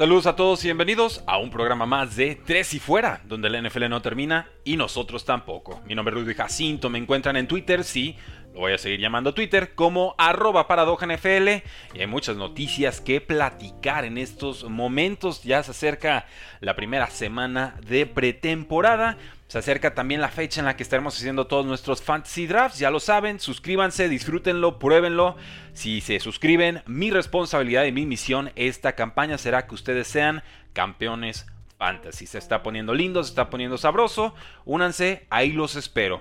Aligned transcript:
Saludos 0.00 0.24
a 0.24 0.34
todos 0.34 0.64
y 0.64 0.68
bienvenidos 0.68 1.22
a 1.26 1.36
un 1.36 1.50
programa 1.50 1.84
más 1.84 2.16
de 2.16 2.34
Tres 2.34 2.72
y 2.72 2.78
Fuera, 2.78 3.20
donde 3.26 3.50
la 3.50 3.60
NFL 3.60 3.86
no 3.90 4.00
termina 4.00 4.48
y 4.64 4.78
nosotros 4.78 5.26
tampoco. 5.26 5.82
Mi 5.84 5.94
nombre 5.94 6.16
es 6.16 6.22
Rudy 6.22 6.32
Jacinto, 6.32 6.88
me 6.88 6.98
encuentran 6.98 7.36
en 7.36 7.46
Twitter, 7.46 7.84
sí, 7.84 8.16
lo 8.54 8.60
voy 8.60 8.72
a 8.72 8.78
seguir 8.78 8.98
llamando 8.98 9.34
Twitter 9.34 9.74
como 9.74 10.14
arroba 10.16 10.66
NFL 10.66 11.48
y 11.92 12.00
hay 12.00 12.06
muchas 12.06 12.36
noticias 12.36 13.02
que 13.02 13.20
platicar 13.20 14.06
en 14.06 14.16
estos 14.16 14.64
momentos. 14.64 15.42
Ya 15.42 15.62
se 15.62 15.72
acerca 15.72 16.24
la 16.60 16.74
primera 16.74 17.08
semana 17.10 17.76
de 17.86 18.06
pretemporada. 18.06 19.18
Se 19.50 19.58
acerca 19.58 19.94
también 19.94 20.20
la 20.20 20.28
fecha 20.28 20.60
en 20.60 20.66
la 20.66 20.76
que 20.76 20.84
estaremos 20.84 21.16
haciendo 21.16 21.48
todos 21.48 21.66
nuestros 21.66 22.00
fantasy 22.02 22.46
drafts. 22.46 22.78
Ya 22.78 22.88
lo 22.88 23.00
saben, 23.00 23.40
suscríbanse, 23.40 24.08
disfrútenlo, 24.08 24.78
pruébenlo. 24.78 25.36
Si 25.72 26.00
se 26.00 26.20
suscriben, 26.20 26.84
mi 26.86 27.10
responsabilidad 27.10 27.82
y 27.82 27.90
mi 27.90 28.06
misión 28.06 28.52
esta 28.54 28.92
campaña 28.92 29.38
será 29.38 29.66
que 29.66 29.74
ustedes 29.74 30.06
sean 30.06 30.44
campeones 30.72 31.48
fantasy. 31.78 32.26
Se 32.26 32.38
está 32.38 32.62
poniendo 32.62 32.94
lindo, 32.94 33.24
se 33.24 33.30
está 33.30 33.50
poniendo 33.50 33.76
sabroso. 33.76 34.36
Únanse, 34.66 35.26
ahí 35.30 35.50
los 35.50 35.74
espero. 35.74 36.20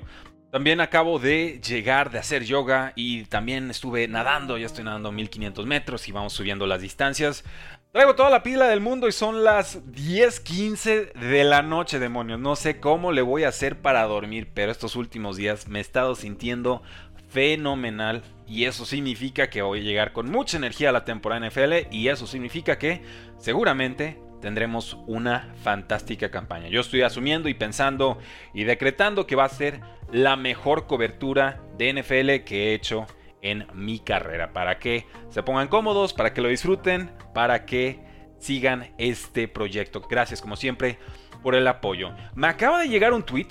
También 0.51 0.81
acabo 0.81 1.19
de 1.19 1.61
llegar 1.63 2.09
de 2.09 2.17
hacer 2.17 2.43
yoga 2.43 2.93
y 2.95 3.25
también 3.25 3.69
estuve 3.69 4.07
nadando, 4.07 4.57
ya 4.57 4.65
estoy 4.65 4.83
nadando 4.83 5.11
1500 5.11 5.67
metros 5.67 6.07
y 6.07 6.11
vamos 6.11 6.33
subiendo 6.33 6.65
las 6.65 6.81
distancias. 6.81 7.43
Traigo 7.91 8.13
toda 8.13 8.29
la 8.29 8.43
pila 8.43 8.67
del 8.67 8.81
mundo 8.81 9.07
y 9.07 9.11
son 9.11 9.43
las 9.43 9.83
10:15 9.83 11.11
de 11.11 11.43
la 11.43 11.63
noche, 11.63 11.97
demonios. 11.97 12.39
No 12.39 12.55
sé 12.55 12.79
cómo 12.79 13.11
le 13.11 13.23
voy 13.23 13.45
a 13.45 13.47
hacer 13.47 13.81
para 13.81 14.03
dormir, 14.03 14.51
pero 14.53 14.71
estos 14.71 14.95
últimos 14.95 15.37
días 15.37 15.67
me 15.67 15.79
he 15.79 15.81
estado 15.81 16.13
sintiendo 16.13 16.83
fenomenal 17.29 18.21
y 18.45 18.65
eso 18.65 18.85
significa 18.85 19.49
que 19.49 19.63
voy 19.63 19.79
a 19.79 19.83
llegar 19.83 20.13
con 20.13 20.29
mucha 20.29 20.57
energía 20.57 20.89
a 20.89 20.91
la 20.91 21.03
temporada 21.03 21.47
NFL 21.49 21.87
y 21.89 22.09
eso 22.09 22.27
significa 22.27 22.77
que 22.77 23.01
seguramente 23.39 24.19
tendremos 24.39 24.95
una 25.07 25.55
fantástica 25.63 26.29
campaña. 26.29 26.67
Yo 26.67 26.81
estoy 26.81 27.01
asumiendo 27.01 27.49
y 27.49 27.55
pensando 27.55 28.19
y 28.53 28.65
decretando 28.65 29.25
que 29.25 29.35
va 29.35 29.45
a 29.45 29.49
ser 29.49 29.81
la 30.11 30.35
mejor 30.35 30.85
cobertura 30.85 31.59
de 31.79 31.89
NFL 31.89 32.43
que 32.45 32.69
he 32.69 32.73
hecho 32.75 33.07
en 33.41 33.67
mi 33.73 33.99
carrera. 33.99 34.53
Para 34.53 34.79
que 34.79 35.05
se 35.29 35.43
pongan 35.43 35.67
cómodos, 35.67 36.13
para 36.13 36.33
que 36.33 36.41
lo 36.41 36.49
disfruten, 36.49 37.11
para 37.33 37.65
que 37.65 37.99
sigan 38.39 38.93
este 38.97 39.47
proyecto. 39.47 40.01
Gracias 40.01 40.41
como 40.41 40.55
siempre 40.55 40.97
por 41.43 41.55
el 41.55 41.67
apoyo. 41.67 42.11
Me 42.35 42.47
acaba 42.47 42.81
de 42.81 42.89
llegar 42.89 43.13
un 43.13 43.23
tweet, 43.23 43.47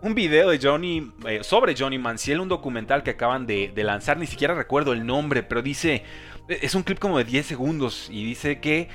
un 0.00 0.14
video 0.14 0.50
de 0.50 0.58
Johnny 0.60 1.12
eh, 1.26 1.40
sobre 1.42 1.74
Johnny 1.76 1.98
Manciel, 1.98 2.40
un 2.40 2.48
documental 2.48 3.02
que 3.02 3.10
acaban 3.10 3.46
de, 3.46 3.72
de 3.74 3.84
lanzar, 3.84 4.18
ni 4.18 4.26
siquiera 4.26 4.54
recuerdo 4.54 4.92
el 4.92 5.06
nombre, 5.06 5.42
pero 5.42 5.62
dice, 5.62 6.02
es 6.48 6.74
un 6.74 6.82
clip 6.82 6.98
como 6.98 7.18
de 7.18 7.24
10 7.24 7.46
segundos 7.46 8.08
y 8.10 8.24
dice 8.24 8.60
que 8.60 8.88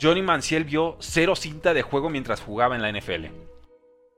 Johnny 0.00 0.22
Manciel 0.22 0.64
vio 0.64 0.96
cero 1.00 1.36
cinta 1.36 1.74
de 1.74 1.82
juego 1.82 2.10
mientras 2.10 2.40
jugaba 2.40 2.74
en 2.76 2.82
la 2.82 2.90
NFL. 2.92 3.53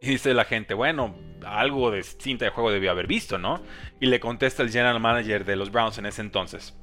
Y 0.00 0.08
dice 0.08 0.34
la 0.34 0.44
gente, 0.44 0.74
bueno, 0.74 1.16
algo 1.44 1.90
de 1.90 2.02
cinta 2.02 2.44
de 2.44 2.50
juego 2.50 2.70
debió 2.70 2.90
haber 2.90 3.06
visto, 3.06 3.38
¿no? 3.38 3.62
Y 4.00 4.06
le 4.06 4.20
contesta 4.20 4.62
el 4.62 4.70
general 4.70 5.00
manager 5.00 5.44
de 5.44 5.56
los 5.56 5.70
Browns 5.70 5.98
en 5.98 6.06
ese 6.06 6.20
entonces, 6.20 6.76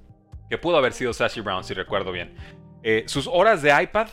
que 0.50 0.58
pudo 0.58 0.78
haber 0.78 0.94
sido 0.94 1.14
Sashi 1.14 1.42
Brown, 1.42 1.64
si 1.64 1.74
recuerdo 1.74 2.12
bien. 2.12 2.36
Eh, 2.82 3.04
sus 3.08 3.28
horas 3.28 3.62
de 3.62 3.72
iPad 3.82 4.08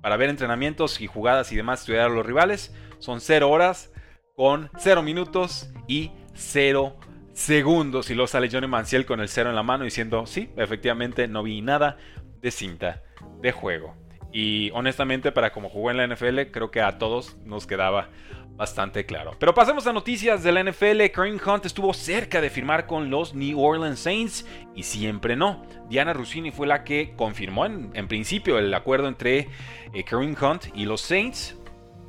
para 0.00 0.16
ver 0.16 0.30
entrenamientos 0.30 1.00
y 1.00 1.06
jugadas 1.06 1.52
y 1.52 1.56
demás, 1.56 1.80
estudiar 1.80 2.06
a 2.06 2.08
los 2.08 2.24
rivales, 2.24 2.74
son 2.98 3.20
cero 3.20 3.50
horas 3.50 3.92
con 4.36 4.70
cero 4.78 5.02
minutos 5.02 5.70
y 5.88 6.12
cero 6.34 6.96
segundos. 7.32 8.10
Y 8.10 8.14
luego 8.14 8.28
sale 8.28 8.48
Johnny 8.50 8.66
Manciel 8.66 9.04
con 9.04 9.20
el 9.20 9.28
cero 9.28 9.50
en 9.50 9.56
la 9.56 9.62
mano 9.62 9.84
diciendo, 9.84 10.26
sí, 10.26 10.50
efectivamente 10.56 11.28
no 11.28 11.42
vi 11.42 11.60
nada 11.60 11.98
de 12.40 12.50
cinta 12.50 13.02
de 13.40 13.52
juego. 13.52 13.96
Y 14.32 14.70
honestamente, 14.74 15.32
para 15.32 15.52
como 15.52 15.68
jugó 15.68 15.90
en 15.90 15.96
la 15.96 16.06
NFL, 16.06 16.52
creo 16.52 16.70
que 16.70 16.82
a 16.82 16.98
todos 16.98 17.36
nos 17.44 17.66
quedaba 17.66 18.10
bastante 18.56 19.04
claro. 19.04 19.36
Pero 19.38 19.54
pasemos 19.54 19.86
a 19.86 19.92
noticias 19.92 20.42
de 20.42 20.52
la 20.52 20.62
NFL. 20.62 21.10
Kareem 21.12 21.38
Hunt 21.44 21.66
estuvo 21.66 21.92
cerca 21.92 22.40
de 22.40 22.50
firmar 22.50 22.86
con 22.86 23.10
los 23.10 23.34
New 23.34 23.60
Orleans 23.60 24.00
Saints 24.00 24.46
y 24.74 24.82
siempre 24.82 25.36
no. 25.36 25.64
Diana 25.88 26.12
Rossini 26.12 26.50
fue 26.50 26.66
la 26.66 26.82
que 26.82 27.14
confirmó 27.16 27.66
en, 27.66 28.08
principio 28.08 28.58
el 28.58 28.72
acuerdo 28.72 29.08
entre 29.08 29.48
eh, 29.92 30.04
Kareem 30.04 30.34
Hunt 30.40 30.66
y 30.74 30.86
los 30.86 31.02
Saints. 31.02 31.56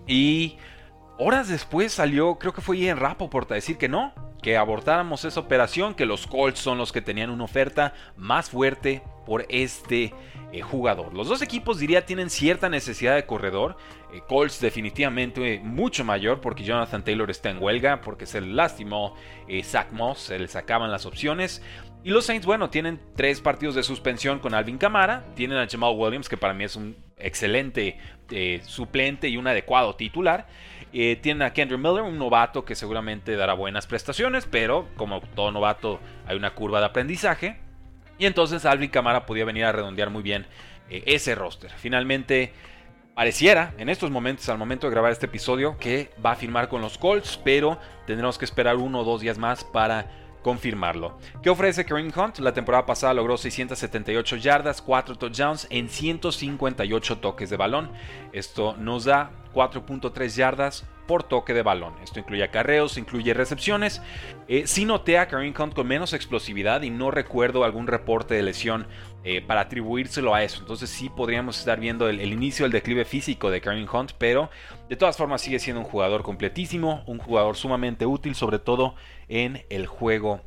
Y 0.08 0.58
horas 1.18 1.50
después 1.50 1.92
salió, 1.92 2.36
creo 2.36 2.54
que 2.54 2.62
fue 2.62 2.78
Ian 2.78 2.98
Rapoport 2.98 3.52
a 3.52 3.56
decir 3.56 3.78
que 3.78 3.90
no, 3.90 4.14
que 4.42 4.56
abortáramos 4.56 5.26
esa 5.26 5.40
operación, 5.40 5.94
que 5.94 6.06
los 6.06 6.28
Colts 6.28 6.60
son 6.60 6.78
los 6.78 6.92
que 6.92 7.02
tenían 7.02 7.30
una 7.30 7.44
oferta 7.44 7.94
más 8.16 8.50
fuerte 8.50 9.04
por 9.28 9.46
este 9.50 10.14
eh, 10.54 10.62
jugador. 10.62 11.14
Los 11.14 11.28
dos 11.28 11.42
equipos 11.42 11.80
diría 11.80 12.06
tienen 12.06 12.30
cierta 12.30 12.70
necesidad 12.70 13.16
de 13.16 13.26
corredor. 13.26 13.76
Eh, 14.14 14.22
Colts 14.26 14.62
definitivamente 14.62 15.56
eh, 15.56 15.60
mucho 15.62 16.06
mayor 16.06 16.40
porque 16.40 16.64
Jonathan 16.64 17.04
Taylor 17.04 17.30
está 17.30 17.50
en 17.50 17.62
huelga, 17.62 18.00
porque 18.00 18.26
se 18.26 18.40
le 18.40 18.48
lastimó 18.54 19.16
Zach 19.64 19.92
Moss, 19.92 20.20
se 20.20 20.40
le 20.40 20.48
sacaban 20.48 20.90
las 20.90 21.06
opciones. 21.06 21.62
Y 22.06 22.12
los 22.12 22.26
Saints, 22.26 22.46
bueno, 22.46 22.70
tienen 22.70 23.02
tres 23.18 23.42
partidos 23.42 23.76
de 23.76 23.84
suspensión 23.84 24.40
con 24.40 24.54
Alvin 24.54 24.78
Kamara, 24.78 25.26
tienen 25.36 25.58
a 25.58 25.68
Jamal 25.68 25.94
Williams, 25.98 26.30
que 26.30 26.38
para 26.38 26.54
mí 26.54 26.64
es 26.64 26.78
un 26.78 26.96
excelente 27.18 27.98
suplente 28.64 29.28
y 29.28 29.36
un 29.36 29.48
adecuado 29.48 29.96
titular. 29.98 30.48
tienen 30.92 31.42
a 31.42 31.52
Kendrick 31.52 31.82
Miller, 31.82 32.04
un 32.04 32.18
novato 32.18 32.64
que 32.64 32.76
seguramente 32.76 33.36
dará 33.36 33.54
buenas 33.56 33.88
prestaciones, 33.88 34.48
pero 34.50 34.88
como 34.96 35.20
todo 35.20 35.52
novato 35.52 36.00
hay 36.26 36.38
una 36.38 36.52
curva 36.52 36.80
de 36.80 36.86
aprendizaje. 36.86 37.67
Y 38.18 38.26
entonces 38.26 38.66
Alvin 38.66 38.90
Camara 38.90 39.26
podía 39.26 39.46
venir 39.46 39.66
a 39.66 39.72
redondear 39.72 40.10
muy 40.10 40.24
bien 40.24 40.46
eh, 40.90 41.04
ese 41.06 41.36
roster. 41.36 41.72
Finalmente, 41.72 42.54
pareciera 43.14 43.74
en 43.78 43.90
estos 43.90 44.12
momentos, 44.12 44.48
al 44.50 44.58
momento 44.58 44.88
de 44.88 44.92
grabar 44.92 45.12
este 45.12 45.26
episodio, 45.26 45.78
que 45.78 46.12
va 46.24 46.32
a 46.32 46.36
firmar 46.36 46.70
con 46.70 46.82
los 46.82 46.98
Colts, 46.98 47.40
pero 47.44 47.80
tendremos 48.06 48.38
que 48.38 48.46
esperar 48.46 48.76
uno 48.76 49.00
o 49.00 49.04
dos 49.04 49.22
días 49.22 49.38
más 49.38 49.64
para 49.64 50.27
confirmarlo. 50.48 51.18
¿Qué 51.44 51.50
ofrece 51.50 51.84
Kareem 51.84 52.10
Hunt? 52.16 52.40
La 52.40 52.54
temporada 52.54 52.86
pasada 52.86 53.14
logró 53.14 53.36
678 53.36 54.38
yardas, 54.38 54.82
4 54.82 55.18
touchdowns 55.18 55.68
en 55.70 55.90
158 55.90 57.18
toques 57.18 57.50
de 57.50 57.58
balón. 57.58 57.92
Esto 58.32 58.74
nos 58.78 59.04
da 59.04 59.30
4.3 59.54 60.30
yardas 60.38 60.86
por 61.06 61.24
toque 61.24 61.54
de 61.54 61.64
balón. 61.64 61.96
Esto 62.02 62.22
incluye 62.22 62.46
acarreos, 62.46 62.98
incluye 62.98 63.34
recepciones. 63.34 64.02
Eh, 64.48 64.68
sí 64.68 64.86
noté 64.86 65.18
a 65.18 65.28
Kareem 65.28 65.54
Hunt 65.58 65.74
con 65.74 65.86
menos 65.86 66.14
explosividad 66.14 66.82
y 66.84 66.92
no 66.92 67.12
recuerdo 67.12 67.66
algún 67.66 67.86
reporte 67.86 68.36
de 68.36 68.44
lesión 68.44 68.88
eh, 69.26 69.42
para 69.42 69.60
atribuírselo 69.60 70.34
a 70.34 70.44
eso. 70.44 70.62
Entonces 70.62 70.90
sí 70.90 71.10
podríamos 71.10 71.60
estar 71.60 71.78
viendo 71.78 72.08
el, 72.08 72.22
inicio 72.22 72.64
del 72.64 72.72
declive 72.72 73.04
físico 73.04 73.52
de 73.52 73.60
Kareem 73.60 73.88
Hunt, 73.92 74.12
pero 74.18 74.50
de 74.88 74.96
todas 74.96 75.18
formas 75.18 75.42
sigue 75.42 75.60
siendo 75.60 75.82
un 75.82 75.88
jugador 75.88 76.24
completísimo, 76.24 77.04
un 77.06 77.18
jugador 77.18 77.58
sumamente 77.58 78.06
útil, 78.06 78.34
sobre 78.34 78.60
todo 78.60 78.96
en 79.28 79.66
el 79.70 79.88
juego 79.88 80.42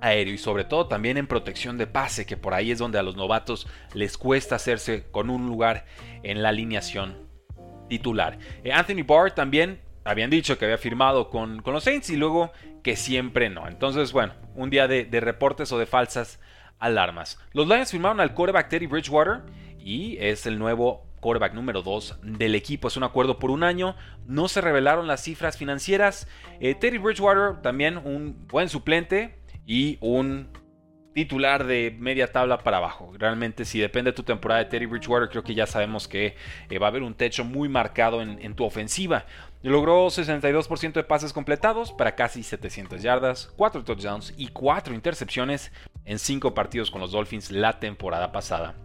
aéreo 0.00 0.34
y 0.34 0.38
sobre 0.38 0.64
todo 0.64 0.86
también 0.88 1.16
en 1.16 1.26
protección 1.26 1.78
de 1.78 1.86
pase, 1.86 2.26
que 2.26 2.36
por 2.36 2.54
ahí 2.54 2.70
es 2.70 2.78
donde 2.78 2.98
a 2.98 3.02
los 3.02 3.16
novatos 3.16 3.66
les 3.94 4.18
cuesta 4.18 4.56
hacerse 4.56 5.04
con 5.10 5.30
un 5.30 5.46
lugar 5.46 5.86
en 6.22 6.42
la 6.42 6.50
alineación 6.50 7.26
titular. 7.88 8.38
Eh, 8.64 8.72
Anthony 8.72 9.04
Barr 9.06 9.32
también 9.34 9.80
habían 10.04 10.30
dicho 10.30 10.58
que 10.58 10.64
había 10.64 10.78
firmado 10.78 11.30
con, 11.30 11.62
los 11.64 11.84
Saints 11.84 12.10
y 12.10 12.16
luego 12.16 12.52
que 12.82 12.96
siempre 12.96 13.50
no. 13.50 13.66
Entonces, 13.66 14.12
bueno, 14.12 14.34
un 14.54 14.70
día 14.70 14.86
de, 14.86 15.08
reportes 15.20 15.72
o 15.72 15.78
de 15.78 15.86
falsas 15.86 16.40
alarmas. 16.78 17.38
Los 17.52 17.66
Lions 17.66 17.90
firmaron 17.90 18.20
al 18.20 18.34
quarterback 18.34 18.68
Teddy 18.68 18.86
Bridgewater 18.86 19.42
y 19.78 20.16
es 20.18 20.46
el 20.46 20.58
nuevo 20.58 21.06
quarterback 21.26 21.54
número 21.54 21.82
2 21.82 22.20
del 22.22 22.54
equipo. 22.54 22.86
Es 22.86 22.96
un 22.96 23.02
acuerdo 23.02 23.40
por 23.40 23.50
un 23.50 23.64
año. 23.64 23.96
No 24.28 24.46
se 24.46 24.60
revelaron 24.60 25.08
las 25.08 25.24
cifras 25.24 25.58
financieras. 25.58 26.28
Eh, 26.60 26.76
Teddy 26.76 26.98
Bridgewater 26.98 27.60
también 27.62 27.96
un 27.96 28.46
buen 28.46 28.68
suplente 28.68 29.36
y 29.66 29.98
un 30.00 30.46
titular 31.14 31.66
de 31.66 31.96
media 31.98 32.30
tabla 32.30 32.58
para 32.58 32.76
abajo. 32.76 33.12
Realmente, 33.18 33.64
si 33.64 33.80
depende 33.80 34.12
de 34.12 34.14
tu 34.14 34.22
temporada 34.22 34.62
de 34.62 34.70
Teddy 34.70 34.86
Bridgewater, 34.86 35.28
creo 35.28 35.42
que 35.42 35.56
ya 35.56 35.66
sabemos 35.66 36.06
que 36.06 36.36
eh, 36.70 36.78
va 36.78 36.86
a 36.86 36.90
haber 36.90 37.02
un 37.02 37.14
techo 37.14 37.44
muy 37.44 37.68
marcado 37.68 38.22
en, 38.22 38.54
tu 38.54 38.64
ofensiva. 38.64 39.26
Logró 39.62 40.06
62% 40.06 40.92
de 40.92 41.02
pases 41.02 41.32
completados 41.32 41.92
para 41.92 42.14
casi 42.14 42.44
700 42.44 43.02
yardas, 43.02 43.52
4 43.56 43.82
touchdowns 43.82 44.32
y 44.36 44.46
4 44.46 44.94
intercepciones 44.94 45.72
en 46.04 46.20
5 46.20 46.54
partidos 46.54 46.92
con 46.92 47.00
los 47.00 47.10
Dolphins 47.10 47.50
la 47.50 47.80
temporada 47.80 48.30
pasada. 48.30 48.76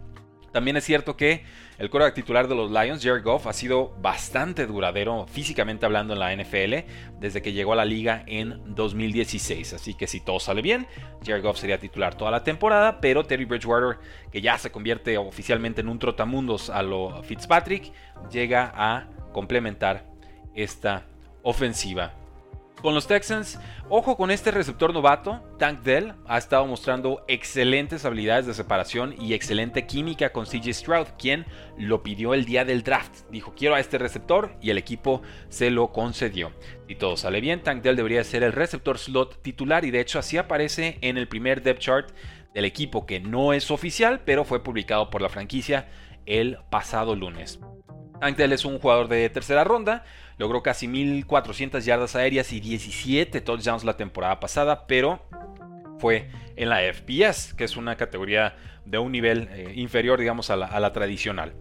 También 0.52 0.76
es 0.76 0.84
cierto 0.84 1.16
que 1.16 1.44
el 1.78 1.90
quarterback 1.90 2.14
titular 2.14 2.46
de 2.46 2.54
los 2.54 2.70
Lions, 2.70 3.02
Jared 3.02 3.24
Goff, 3.24 3.46
ha 3.46 3.52
sido 3.52 3.96
bastante 4.00 4.66
duradero 4.66 5.26
físicamente 5.26 5.86
hablando 5.86 6.12
en 6.12 6.20
la 6.20 6.36
NFL 6.36 6.88
desde 7.18 7.42
que 7.42 7.52
llegó 7.52 7.72
a 7.72 7.76
la 7.76 7.84
liga 7.84 8.22
en 8.26 8.60
2016. 8.74 9.72
Así 9.72 9.94
que 9.94 10.06
si 10.06 10.20
todo 10.20 10.38
sale 10.38 10.62
bien, 10.62 10.86
Jared 11.24 11.42
Goff 11.42 11.58
sería 11.58 11.78
titular 11.78 12.14
toda 12.14 12.30
la 12.30 12.44
temporada, 12.44 13.00
pero 13.00 13.24
Terry 13.24 13.46
Bridgewater, 13.46 13.98
que 14.30 14.42
ya 14.42 14.58
se 14.58 14.70
convierte 14.70 15.16
oficialmente 15.18 15.80
en 15.80 15.88
un 15.88 15.98
trotamundos 15.98 16.70
a 16.70 16.82
lo 16.82 17.22
Fitzpatrick, 17.22 17.92
llega 18.30 18.72
a 18.74 19.08
complementar 19.32 20.04
esta 20.54 21.06
ofensiva 21.42 22.14
con 22.82 22.94
los 22.94 23.06
Texans, 23.06 23.60
ojo 23.88 24.16
con 24.16 24.32
este 24.32 24.50
receptor 24.50 24.92
novato, 24.92 25.40
Tank 25.56 25.82
Dell, 25.82 26.14
ha 26.26 26.36
estado 26.36 26.66
mostrando 26.66 27.24
excelentes 27.28 28.04
habilidades 28.04 28.46
de 28.46 28.54
separación 28.54 29.14
y 29.20 29.34
excelente 29.34 29.86
química 29.86 30.32
con 30.32 30.46
CJ 30.46 30.74
Stroud, 30.74 31.06
quien 31.16 31.46
lo 31.78 32.02
pidió 32.02 32.34
el 32.34 32.44
día 32.44 32.64
del 32.64 32.82
draft. 32.82 33.20
Dijo, 33.30 33.54
quiero 33.56 33.76
a 33.76 33.80
este 33.80 33.98
receptor 33.98 34.56
y 34.60 34.70
el 34.70 34.78
equipo 34.78 35.22
se 35.48 35.70
lo 35.70 35.92
concedió. 35.92 36.52
Si 36.88 36.96
todo 36.96 37.16
sale 37.16 37.40
bien, 37.40 37.62
Tank 37.62 37.82
Dell 37.82 37.96
debería 37.96 38.24
ser 38.24 38.42
el 38.42 38.52
receptor 38.52 38.98
slot 38.98 39.40
titular 39.42 39.84
y 39.84 39.92
de 39.92 40.00
hecho 40.00 40.18
así 40.18 40.36
aparece 40.36 40.98
en 41.02 41.16
el 41.16 41.28
primer 41.28 41.62
depth 41.62 41.80
chart 41.80 42.10
del 42.52 42.64
equipo 42.64 43.06
que 43.06 43.20
no 43.20 43.52
es 43.52 43.70
oficial, 43.70 44.22
pero 44.24 44.44
fue 44.44 44.62
publicado 44.64 45.08
por 45.08 45.22
la 45.22 45.28
franquicia 45.28 45.88
el 46.26 46.58
pasado 46.68 47.14
lunes. 47.14 47.60
Tank 48.20 48.36
Dell 48.36 48.52
es 48.52 48.64
un 48.64 48.78
jugador 48.78 49.08
de 49.08 49.28
tercera 49.30 49.64
ronda, 49.64 50.04
Logró 50.42 50.60
casi 50.60 50.88
1400 50.88 51.84
yardas 51.84 52.16
aéreas 52.16 52.52
y 52.52 52.58
17 52.58 53.40
touchdowns 53.42 53.84
la 53.84 53.96
temporada 53.96 54.40
pasada, 54.40 54.88
pero 54.88 55.24
fue 56.00 56.30
en 56.56 56.68
la 56.68 56.80
FBS, 56.80 57.54
que 57.54 57.62
es 57.62 57.76
una 57.76 57.96
categoría 57.96 58.56
de 58.84 58.98
un 58.98 59.12
nivel 59.12 59.48
eh, 59.52 59.72
inferior, 59.76 60.18
digamos, 60.18 60.50
a 60.50 60.56
la, 60.56 60.92
tradicional. 60.92 61.54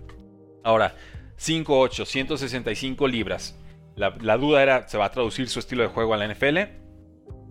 Ahora, 0.64 0.96
5'8, 1.38 2.08
165 2.08 3.08
libras. 3.08 3.56
La 3.96 4.38
duda 4.38 4.64
era, 4.64 4.88
¿se 4.88 4.98
va 4.98 5.06
a 5.06 5.12
traducir 5.12 5.48
su 5.48 5.60
estilo 5.60 5.84
de 5.84 5.90
juego 5.90 6.16
a 6.16 6.18
la 6.18 6.28
NFL? 6.28 6.58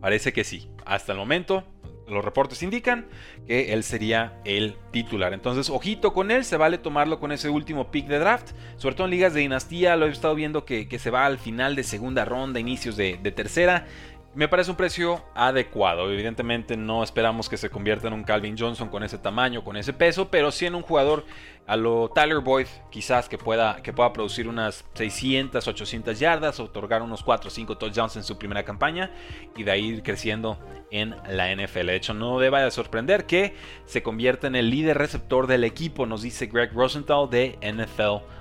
Parece 0.00 0.32
que 0.32 0.42
sí. 0.42 0.68
Hasta 0.84 1.12
el 1.12 1.18
momento, 1.18 1.64
los 2.10 2.24
reportes 2.24 2.62
indican 2.62 3.06
que 3.46 3.72
él 3.72 3.82
sería 3.82 4.40
el 4.44 4.76
titular. 4.90 5.32
Entonces, 5.32 5.70
ojito 5.70 6.12
con 6.12 6.30
él, 6.30 6.44
se 6.44 6.56
vale 6.56 6.78
tomarlo 6.78 7.20
con 7.20 7.32
ese 7.32 7.48
último 7.48 7.90
pick 7.90 8.06
de 8.06 8.18
draft. 8.18 8.50
Sobre 8.76 8.94
todo 8.94 9.06
en 9.06 9.12
ligas 9.12 9.34
de 9.34 9.40
dinastía, 9.40 9.96
lo 9.96 10.06
he 10.06 10.10
estado 10.10 10.34
viendo 10.34 10.64
que, 10.64 10.86
se 10.98 11.10
va 11.10 11.24
al 11.24 11.38
final 11.38 11.76
de 11.76 11.84
segunda 11.84 12.24
ronda, 12.24 12.60
inicios 12.60 12.96
de, 12.96 13.18
de 13.22 13.32
tercera. 13.32 13.86
Me 14.32 14.46
parece 14.46 14.70
un 14.70 14.76
precio 14.76 15.24
adecuado. 15.34 16.08
Evidentemente 16.08 16.76
no 16.76 17.02
esperamos 17.02 17.48
que 17.48 17.56
se 17.56 17.68
convierta 17.68 18.06
en 18.06 18.12
un 18.12 18.22
Calvin 18.22 18.56
Johnson 18.56 18.88
con 18.88 19.02
ese 19.02 19.18
tamaño, 19.18 19.64
con 19.64 19.76
ese 19.76 19.92
peso, 19.92 20.30
pero 20.30 20.52
sí 20.52 20.66
en 20.66 20.76
un 20.76 20.82
jugador 20.82 21.24
a 21.66 21.76
lo 21.76 22.10
Tyler 22.10 22.38
Boyd, 22.38 22.68
quizás 22.90 23.28
que 23.28 23.38
pueda, 23.38 23.82
que 23.82 23.92
pueda 23.92 24.12
producir 24.12 24.46
unas 24.46 24.84
600, 24.94 25.66
800 25.66 26.16
yardas, 26.20 26.60
otorgar 26.60 27.02
unos 27.02 27.24
4 27.24 27.48
o 27.48 27.50
5 27.50 27.76
touchdowns 27.76 28.14
en 28.14 28.22
su 28.22 28.38
primera 28.38 28.64
campaña 28.64 29.10
y 29.56 29.64
de 29.64 29.72
ahí 29.72 29.86
ir 29.86 30.02
creciendo 30.04 30.60
en 30.92 31.16
la 31.28 31.52
NFL. 31.52 31.86
De 31.86 31.96
hecho, 31.96 32.14
no 32.14 32.38
deba 32.38 32.62
de 32.62 32.70
sorprender 32.70 33.26
que 33.26 33.56
se 33.84 34.04
convierta 34.04 34.46
en 34.46 34.54
el 34.54 34.70
líder 34.70 34.96
receptor 34.96 35.48
del 35.48 35.64
equipo, 35.64 36.06
nos 36.06 36.22
dice 36.22 36.46
Greg 36.46 36.72
Rosenthal 36.72 37.28
de 37.30 37.58
NFL 37.62 38.40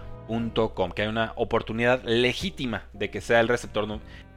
que 0.93 1.01
hay 1.01 1.07
una 1.07 1.33
oportunidad 1.35 2.03
legítima 2.03 2.83
de 2.93 3.09
que 3.09 3.19
sea 3.19 3.39
el 3.39 3.47
receptor 3.47 3.87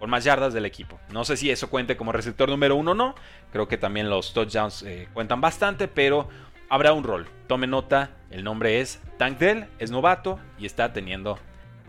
con 0.03 0.11
más 0.11 0.25
yardas 0.25 0.53
del 0.53 0.67
equipo. 0.67 0.99
No 1.13 1.25
sé 1.25 1.37
si 1.37 1.49
eso 1.49 1.71
cuente 1.71 1.97
como 1.97 2.11
receptor 2.11 2.49
número 2.49 2.75
uno 2.75 2.91
o 2.91 2.95
no. 2.95 3.15
Creo 3.53 3.69
que 3.69 3.79
también 3.79 4.11
los 4.11 4.35
touchdowns 4.35 4.83
eh, 4.83 5.07
cuentan 5.15 5.41
bastante, 5.41 5.87
pero 5.87 6.29
habrá 6.69 6.93
un 6.93 7.05
rol. 7.05 7.29
Tome 7.47 7.69
nota, 7.69 8.11
el 8.29 8.43
nombre 8.43 8.81
es 8.81 9.01
Tank 9.17 9.39
Dell, 9.39 9.69
es 9.79 9.93
novato 9.93 10.41
y 10.59 10.67
está 10.67 10.93
teniendo 10.93 11.39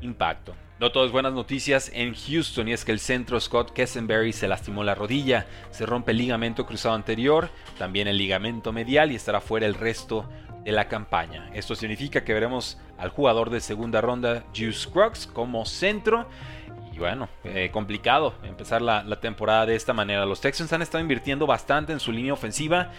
impacto. 0.02 0.54
No 0.80 0.92
todas 0.92 1.12
buenas 1.12 1.34
noticias 1.34 1.90
en 1.92 2.14
Houston 2.14 2.68
y 2.68 2.74
es 2.74 2.86
que 2.86 2.92
el 2.92 3.00
centro 3.00 3.40
Scott 3.40 3.74
Kessenberry 3.74 4.32
se 4.32 4.48
lastimó 4.48 4.84
la 4.84 4.94
rodilla, 4.94 5.48
se 5.72 5.88
rompe 5.88 6.12
el 6.12 6.20
ligamento 6.20 6.68
cruzado 6.68 6.94
anterior, 6.94 7.50
también 7.80 8.08
el 8.08 8.20
ligamento 8.20 8.72
medial 8.72 9.12
y 9.12 9.16
estará 9.16 9.42
fuera 9.42 9.66
el 9.66 9.74
resto 9.74 10.30
de 10.64 10.72
la 10.72 10.88
campaña. 10.88 11.50
Esto 11.56 11.74
significa 11.74 12.24
que 12.24 12.34
veremos 12.34 12.78
al 12.98 13.10
jugador 13.10 13.50
de 13.50 13.60
segunda 13.60 14.02
ronda, 14.02 14.44
Juice 14.56 14.88
Crux, 14.90 15.26
como 15.26 15.66
centro. 15.66 16.28
Y 16.94 17.00
bueno, 17.00 17.28
eh, 17.44 17.72
complicado 17.72 18.36
empezar 18.44 18.82
la, 18.82 19.04
temporada 19.20 19.66
de 19.66 19.76
esta 19.76 19.94
manera. 19.94 20.26
Los 20.28 20.42
Texans 20.42 20.72
han 20.74 20.84
estado 20.84 21.02
invirtiendo 21.02 21.48
bastante 21.48 21.92
en 21.92 22.00
su 22.00 22.12
línea 22.12 22.34
ofensiva. 22.34 22.92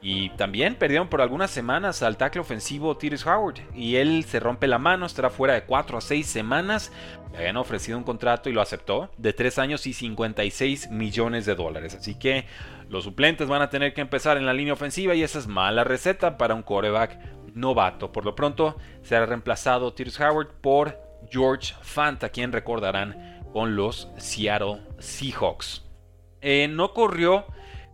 Y 0.00 0.30
también 0.30 0.76
perdieron 0.76 1.08
por 1.08 1.22
algunas 1.22 1.50
semanas 1.50 2.02
al 2.02 2.16
tackle 2.16 2.40
ofensivo 2.40 2.96
Tyrese 2.96 3.28
Howard. 3.28 3.60
Y 3.74 3.96
él 3.96 4.24
se 4.24 4.40
rompe 4.40 4.66
la 4.66 4.78
mano, 4.78 5.04
estará 5.04 5.28
fuera 5.28 5.54
de 5.54 5.64
4 5.64 5.98
a 5.98 6.00
6 6.00 6.26
semanas. 6.26 6.90
Le 7.32 7.38
habían 7.38 7.56
ofrecido 7.58 7.98
un 7.98 8.04
contrato 8.04 8.48
y 8.48 8.52
lo 8.52 8.62
aceptó 8.62 9.10
de 9.18 9.32
3 9.34 9.58
años 9.58 9.86
y 9.86 9.92
56 9.92 10.90
millones 10.90 11.44
de 11.44 11.54
dólares. 11.54 11.94
Así 11.94 12.18
que 12.18 12.46
los 12.88 13.04
suplentes 13.04 13.48
van 13.48 13.62
a 13.62 13.70
tener 13.70 13.92
que 13.92 14.00
empezar 14.00 14.38
en 14.38 14.46
la 14.46 14.54
línea 14.54 14.72
ofensiva 14.72 15.14
y 15.14 15.22
esa 15.22 15.38
es 15.38 15.46
mala 15.46 15.84
receta 15.84 16.38
para 16.38 16.54
un 16.54 16.62
quarterback 16.62 17.18
novato. 17.54 18.10
Por 18.10 18.24
lo 18.24 18.34
pronto 18.34 18.76
será 19.02 19.26
reemplazado 19.26 19.92
Tyrese 19.92 20.24
Howard 20.24 20.48
por 20.60 20.98
George 21.30 21.74
Fanta, 21.82 22.28
quien 22.28 22.52
recordarán 22.52 23.33
con 23.54 23.76
los 23.76 24.08
Seattle 24.16 24.80
Seahawks. 24.98 25.84
Eh, 26.40 26.66
no 26.68 26.92
corrió 26.92 27.46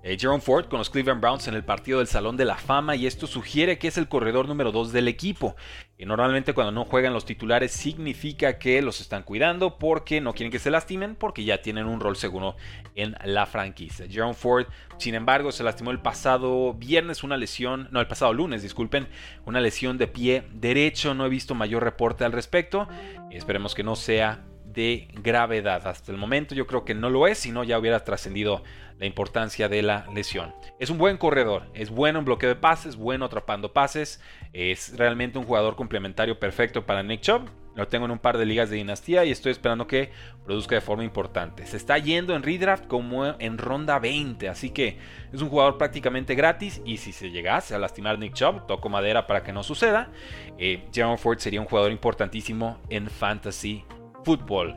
eh, 0.03 0.17
Jerome 0.19 0.41
Ford 0.41 0.69
con 0.69 0.79
los 0.79 0.89
Cleveland 0.89 1.21
Browns 1.21 1.49
en 1.49 1.55
el 1.55 1.65
partido 1.65 1.99
del 1.99 2.07
Salón 2.07 2.39
de 2.39 2.47
la 2.47 2.57
Fama 2.57 2.97
y 2.97 3.07
esto 3.07 3.27
sugiere 3.27 3.79
que 3.79 3.89
es 3.89 3.99
el 3.99 4.09
corredor 4.09 4.49
número 4.49 4.73
2 4.73 4.91
del 4.91 5.07
equipo. 5.07 5.57
Y 5.99 6.07
normalmente 6.07 6.55
cuando 6.55 6.73
no 6.73 6.87
juegan 6.87 7.12
los 7.12 7.27
titulares 7.27 7.73
significa 7.73 8.59
que 8.59 8.81
los 8.81 9.03
están 9.03 9.23
cuidando 9.23 9.77
porque 9.77 10.23
no 10.23 10.33
quieren 10.33 10.51
que 10.51 10.59
se 10.59 10.71
lastimen 10.71 11.15
porque 11.15 11.45
ya 11.45 11.61
tienen 11.61 11.85
un 11.85 12.01
rol 12.01 12.17
seguro 12.17 12.56
en 12.95 13.15
la 13.23 13.45
franquicia. 13.45 14.06
Jerome 14.09 14.33
Ford, 14.33 14.65
sin 14.97 15.15
embargo, 15.15 15.53
se 15.53 15.63
lastimó 15.63 15.91
el 15.91 16.01
pasado 16.01 16.73
viernes 16.73 17.23
una 17.23 17.37
lesión, 17.37 17.87
no, 17.91 18.01
el 18.01 18.06
pasado 18.06 18.33
lunes, 18.33 18.63
disculpen, 18.63 19.09
una 19.45 19.61
lesión 19.61 19.99
de 19.99 20.06
pie 20.06 20.45
derecho. 20.55 21.13
No 21.13 21.27
he 21.27 21.29
visto 21.29 21.55
mayor 21.55 21.85
reporte 21.85 22.25
al 22.25 22.33
respecto. 22.33 22.89
Esperemos 23.31 23.75
que 23.75 23.83
no 23.83 23.95
sea 23.95 24.47
de 24.72 25.08
gravedad. 25.22 25.87
Hasta 25.87 26.12
el 26.12 26.19
momento 26.19 26.55
yo 26.55 26.67
creo 26.67 26.84
que 26.84 26.94
no 26.94 27.11
lo 27.11 27.26
es, 27.26 27.38
si 27.38 27.50
no 27.50 27.64
ya 27.64 27.78
hubiera 27.78 28.05
trascendido 28.05 28.62
la 28.99 29.06
importancia 29.06 29.69
de 29.69 29.82
la 29.82 30.06
lesión. 30.14 30.55
Es 30.78 30.90
un 30.90 30.99
buen 30.99 31.17
corredor, 31.17 31.64
es 31.72 31.90
bueno 31.90 32.19
en 32.19 32.26
bloqueo 32.26 32.50
de 32.50 32.56
pases, 32.56 32.96
bueno 32.96 33.25
atrapando 33.25 33.72
pases, 33.72 34.20
es 34.52 34.96
realmente 34.96 35.38
un 35.38 35.46
jugador 35.46 35.75
complementario 35.75 36.38
perfecto 36.38 36.84
para 36.84 37.02
Nick 37.02 37.22
Chubb. 37.22 37.49
Lo 37.76 37.88
tengo 37.88 38.05
en 38.05 38.11
un 38.11 38.19
par 38.19 38.37
de 38.37 38.44
ligas 38.44 38.69
de 38.69 38.76
dinastía 38.76 39.25
y 39.25 39.31
estoy 39.31 39.52
esperando 39.52 39.87
que 39.87 40.11
produzca 40.44 40.74
de 40.74 40.81
forma 40.82 41.05
importante. 41.05 41.67
Se 41.67 41.79
está 41.79 41.96
yendo 41.96 42.34
en 42.34 42.43
redraft 42.43 42.86
como 42.89 43.24
en 43.24 43.56
ronda 43.56 43.98
20, 43.98 44.48
así 44.48 44.70
que 44.70 44.98
es 45.32 45.41
un 45.41 45.48
jugador 45.48 45.79
prácticamente 45.79 46.34
gratis 46.34 46.82
y 46.84 46.98
si 46.98 47.12
se 47.12 47.31
llegase 47.31 47.74
a 47.74 47.79
lastimar 47.79 48.19
Nick 48.19 48.34
Chubb, 48.34 48.67
toco 48.67 48.91
madera 48.91 49.27
para 49.27 49.43
que 49.43 49.53
no 49.53 49.62
suceda, 49.62 50.10
eh, 50.58 50.82
Ford 51.17 51.39
sería 51.39 51.60
un 51.60 51.67
jugador 51.67 51.93
importantísimo 51.93 52.79
en 52.91 53.08
fantasy 53.08 53.84
fútbol. 54.24 54.77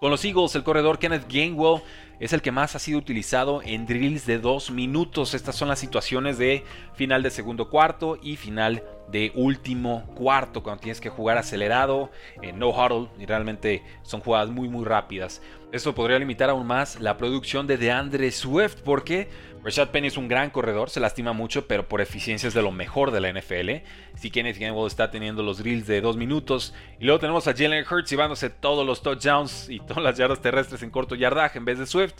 Con 0.00 0.10
los 0.10 0.24
Eagles, 0.24 0.54
el 0.54 0.64
corredor 0.64 0.98
Kenneth 0.98 1.30
Gainwell 1.30 1.82
es 2.20 2.32
el 2.32 2.42
que 2.42 2.52
más 2.52 2.74
ha 2.74 2.78
sido 2.78 2.98
utilizado 2.98 3.60
en 3.62 3.86
drills 3.86 4.26
de 4.26 4.38
dos 4.38 4.70
minutos. 4.70 5.34
Estas 5.34 5.56
son 5.56 5.68
las 5.68 5.78
situaciones 5.78 6.38
de 6.38 6.64
final 6.94 7.22
de 7.22 7.30
segundo 7.30 7.68
cuarto 7.68 8.18
y 8.22 8.36
final 8.36 8.76
de 8.76 8.82
último 9.34 10.06
cuarto, 10.14 10.62
cuando 10.62 10.80
tienes 10.80 11.00
que 11.00 11.08
jugar 11.08 11.38
acelerado, 11.38 12.10
en 12.42 12.58
no 12.58 12.70
huddle, 12.70 13.08
y 13.18 13.26
realmente 13.26 13.82
son 14.02 14.20
jugadas 14.20 14.50
muy 14.50 14.68
muy 14.68 14.84
rápidas. 14.84 15.42
Esto 15.72 15.94
podría 15.94 16.18
limitar 16.18 16.50
aún 16.50 16.66
más 16.66 17.00
la 17.00 17.16
producción 17.16 17.66
de 17.66 17.76
DeAndre 17.76 18.30
Swift, 18.32 18.82
porque 18.84 19.28
Rashad 19.62 19.90
Penny 19.90 20.08
es 20.08 20.16
un 20.16 20.26
gran 20.26 20.48
corredor, 20.50 20.88
se 20.88 21.00
lastima 21.00 21.32
mucho, 21.34 21.66
pero 21.66 21.86
por 21.86 22.00
eficiencia 22.00 22.48
es 22.48 22.54
de 22.54 22.62
lo 22.62 22.72
mejor 22.72 23.10
de 23.10 23.20
la 23.20 23.30
NFL. 23.30 23.86
Si 24.14 24.30
Kenneth 24.30 24.58
Gainwell 24.58 24.86
está 24.86 25.10
teniendo 25.10 25.42
los 25.42 25.58
drills 25.58 25.86
de 25.86 26.00
dos 26.00 26.16
minutos. 26.16 26.74
Y 26.98 27.04
luego 27.04 27.20
tenemos 27.20 27.46
a 27.46 27.54
Jalen 27.54 27.84
Hurts 27.88 28.10
llevándose 28.10 28.48
todos 28.48 28.86
los 28.86 29.02
touchdowns 29.02 29.68
y 29.68 29.78
todas 29.80 30.02
las 30.02 30.16
yardas 30.16 30.40
terrestres 30.40 30.82
en 30.82 30.90
corto 30.90 31.14
yardaje 31.14 31.58
en 31.58 31.66
vez 31.66 31.78
de 31.78 31.86
Swift. 31.86 32.14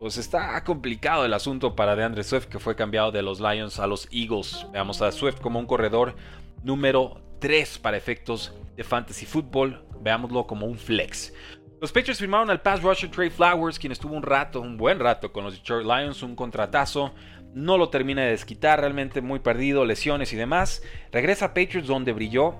Pues 0.00 0.16
está 0.16 0.64
complicado 0.64 1.26
el 1.26 1.34
asunto 1.34 1.76
para 1.76 1.94
DeAndre 1.94 2.24
Swift, 2.24 2.46
que 2.46 2.58
fue 2.58 2.74
cambiado 2.74 3.12
de 3.12 3.20
los 3.20 3.38
Lions 3.38 3.78
a 3.78 3.86
los 3.86 4.08
Eagles. 4.10 4.66
Veamos 4.72 5.02
a 5.02 5.12
Swift 5.12 5.42
como 5.42 5.58
un 5.58 5.66
corredor 5.66 6.16
número 6.64 7.20
3 7.38 7.78
para 7.80 7.98
efectos 7.98 8.54
de 8.78 8.82
fantasy 8.82 9.26
football. 9.26 9.84
Veámoslo 10.00 10.46
como 10.46 10.64
un 10.64 10.78
flex. 10.78 11.34
Los 11.82 11.92
Patriots 11.92 12.18
firmaron 12.18 12.48
al 12.48 12.62
pass 12.62 12.82
rusher 12.82 13.10
Trey 13.10 13.28
Flowers, 13.28 13.78
quien 13.78 13.92
estuvo 13.92 14.14
un 14.14 14.22
rato, 14.22 14.62
un 14.62 14.78
buen 14.78 14.98
rato 14.98 15.34
con 15.34 15.44
los 15.44 15.52
Detroit 15.52 15.84
Lions, 15.84 16.22
un 16.22 16.34
contratazo. 16.34 17.12
No 17.52 17.76
lo 17.76 17.90
termina 17.90 18.22
de 18.22 18.30
desquitar, 18.30 18.80
realmente 18.80 19.20
muy 19.20 19.40
perdido, 19.40 19.84
lesiones 19.84 20.32
y 20.32 20.36
demás. 20.36 20.82
Regresa 21.12 21.44
a 21.44 21.48
Patriots 21.48 21.88
donde 21.88 22.14
brilló 22.14 22.56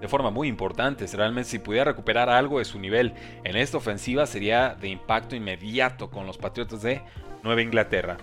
de 0.00 0.08
forma 0.08 0.30
muy 0.30 0.48
importante. 0.48 1.06
Realmente 1.06 1.50
si 1.50 1.58
pudiera 1.58 1.84
recuperar 1.84 2.28
algo 2.28 2.58
de 2.58 2.64
su 2.64 2.78
nivel 2.78 3.14
en 3.44 3.56
esta 3.56 3.76
ofensiva 3.76 4.26
sería 4.26 4.74
de 4.74 4.88
impacto 4.88 5.36
inmediato 5.36 6.10
con 6.10 6.26
los 6.26 6.38
Patriotas 6.38 6.82
de 6.82 7.02
Nueva 7.42 7.62
Inglaterra. 7.62 8.16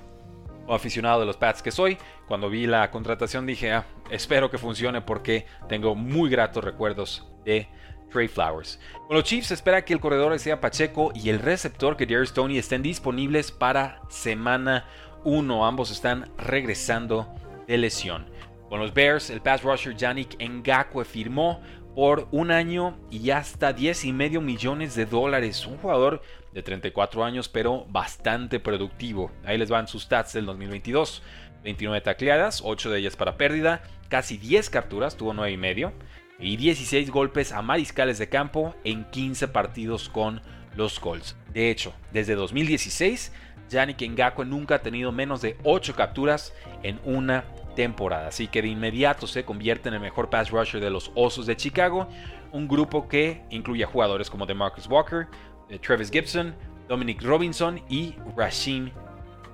o 0.68 0.76
aficionado 0.76 1.20
de 1.20 1.26
los 1.26 1.38
Pats 1.38 1.62
que 1.62 1.72
soy, 1.72 1.98
cuando 2.28 2.50
vi 2.50 2.68
la 2.68 2.92
contratación 2.92 3.46
dije, 3.46 3.74
ah, 3.74 3.86
espero 4.12 4.50
que 4.50 4.60
funcione 4.60 5.02
porque 5.02 5.46
tengo 5.68 5.96
muy 5.96 6.30
gratos 6.30 6.64
recuerdos 6.64 7.28
de 7.44 7.68
Trey 8.12 8.28
Flowers. 8.28 8.80
Con 9.08 9.18
los 9.18 9.24
Chiefs 9.24 9.52
espera 9.52 9.84
que 9.84 9.94
el 9.94 10.00
corredor 10.00 10.38
sea 10.40 10.62
Pacheco 10.62 11.12
y 11.16 11.30
el 11.30 11.40
receptor 11.40 11.98
que 11.98 12.06
Darius 12.06 12.34
Tony 12.34 12.58
estén 12.58 12.84
disponibles 12.84 13.52
para 13.52 14.02
semana 14.10 14.86
1. 15.24 15.66
Ambos 15.66 15.92
están 15.92 16.30
regresando 16.38 17.28
de 17.68 17.78
lesión. 17.78 18.31
Con 18.72 18.80
los 18.80 18.94
Bears, 18.94 19.30
el 19.30 19.42
pass 19.42 19.64
rusher 19.64 19.94
Yannick 19.98 20.42
Ngakwe 20.42 21.04
firmó 21.04 21.62
por 21.94 22.30
un 22.32 22.52
año 22.52 22.98
y 23.12 23.32
hasta 23.32 23.74
10 23.74 24.06
y 24.06 24.14
medio 24.14 24.40
millones 24.40 24.96
de 24.96 25.06
dólares. 25.06 25.66
Un 25.68 25.76
jugador 25.76 26.22
de 26.54 26.64
34 26.64 27.26
años, 27.26 27.50
pero 27.50 27.86
bastante 27.90 28.62
productivo. 28.62 29.30
Ahí 29.44 29.58
les 29.58 29.70
van 29.70 29.90
sus 29.90 30.04
stats 30.04 30.32
del 30.32 30.46
2022. 30.46 31.22
29 31.66 32.00
tacleadas, 32.00 32.62
8 32.64 32.92
de 32.92 33.00
ellas 33.00 33.18
para 33.18 33.36
pérdida, 33.36 33.84
casi 34.08 34.38
10 34.38 34.70
capturas, 34.70 35.18
tuvo 35.18 35.34
9 35.34 35.52
y 35.52 35.58
medio, 35.58 35.92
y 36.40 36.56
16 36.56 37.12
golpes 37.12 37.52
a 37.52 37.62
mariscales 37.62 38.20
de 38.20 38.30
campo 38.30 38.74
en 38.86 39.04
15 39.04 39.50
partidos 39.50 40.08
con 40.08 40.42
los 40.78 40.98
Colts. 41.02 41.36
De 41.52 41.70
hecho, 41.72 41.94
desde 42.14 42.36
2016, 42.36 43.34
Yannick 43.70 44.02
Ngakwe 44.02 44.46
nunca 44.46 44.76
ha 44.76 44.82
tenido 44.82 45.12
menos 45.12 45.42
de 45.42 45.58
8 45.66 45.94
capturas 45.94 46.54
en 46.84 47.02
una 47.04 47.44
temporada, 47.76 48.28
así 48.28 48.48
que 48.48 48.62
de 48.62 48.70
inmediato 48.70 49.28
se 49.28 49.44
convierte 49.46 49.90
en 49.90 49.96
el 49.96 50.02
mejor 50.02 50.30
pass 50.30 50.52
rusher 50.52 50.82
de 50.82 50.90
los 50.90 51.12
Osos 51.16 51.46
de 51.46 51.56
Chicago, 51.56 52.08
un 52.52 52.68
grupo 52.68 53.08
que 53.08 53.44
incluye 53.50 53.84
a 53.84 53.88
jugadores 53.88 54.30
como 54.30 54.46
DeMarcus 54.46 54.88
Walker, 54.88 55.28
eh, 55.70 55.80
Travis 55.80 56.12
Gibson, 56.12 56.56
Dominic 56.88 57.22
Robinson 57.22 57.82
y 57.90 58.16
Rasheen 58.36 58.92